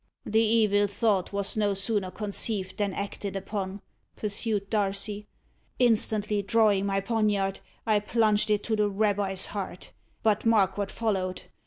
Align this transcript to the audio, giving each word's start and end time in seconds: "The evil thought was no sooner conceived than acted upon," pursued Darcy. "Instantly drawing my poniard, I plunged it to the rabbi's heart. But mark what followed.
"The 0.25 0.41
evil 0.41 0.87
thought 0.87 1.31
was 1.31 1.55
no 1.55 1.75
sooner 1.75 2.09
conceived 2.09 2.77
than 2.77 2.91
acted 2.91 3.35
upon," 3.35 3.81
pursued 4.15 4.67
Darcy. 4.71 5.27
"Instantly 5.77 6.41
drawing 6.41 6.87
my 6.87 7.01
poniard, 7.01 7.59
I 7.85 7.99
plunged 7.99 8.49
it 8.49 8.63
to 8.63 8.75
the 8.75 8.89
rabbi's 8.89 9.45
heart. 9.45 9.91
But 10.23 10.43
mark 10.43 10.75
what 10.75 10.89
followed. 10.89 11.43